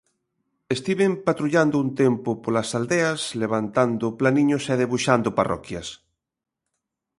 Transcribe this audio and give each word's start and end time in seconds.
Estiven 0.75 1.11
patrullando 1.27 1.75
un 1.83 1.89
tempo 2.03 2.29
polas 2.43 2.69
aldeas, 2.79 3.21
levantando 3.43 4.05
planiños 4.19 4.63
e 4.73 4.75
debuxando 4.81 5.29
parroquias. 5.39 5.87